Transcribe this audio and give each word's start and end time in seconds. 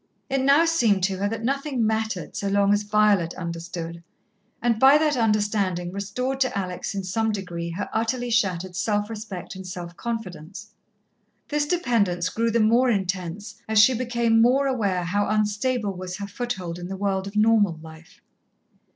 It 0.31 0.41
now 0.41 0.65
seemed 0.65 1.03
to 1.03 1.17
her 1.17 1.29
that 1.29 1.43
nothing 1.43 1.85
mattered 1.85 2.35
so 2.35 2.47
long 2.47 2.73
as 2.73 2.81
Violet 2.81 3.35
understood, 3.35 4.01
and 4.59 4.79
by 4.79 4.97
that 4.97 5.15
understanding 5.15 5.91
restored 5.91 6.39
to 6.39 6.57
Alex 6.57 6.95
in 6.95 7.03
some 7.03 7.31
degree 7.31 7.69
her 7.69 7.87
utterly 7.93 8.31
shattered 8.31 8.75
self 8.75 9.11
respect 9.11 9.53
and 9.53 9.67
self 9.67 9.95
confidence. 9.97 10.73
This 11.49 11.67
dependence 11.67 12.29
grew 12.29 12.49
the 12.49 12.59
more 12.59 12.89
intense, 12.89 13.61
as 13.69 13.77
she 13.77 13.93
became 13.93 14.41
more 14.41 14.65
aware 14.65 15.03
how 15.03 15.27
unstable 15.29 15.93
was 15.93 16.17
her 16.17 16.25
foothold 16.25 16.79
in 16.79 16.87
the 16.87 16.97
world 16.97 17.27
of 17.27 17.35
normal 17.35 17.77
life. 17.79 18.21